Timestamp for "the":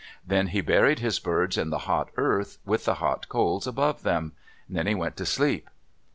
1.69-1.77, 2.85-2.95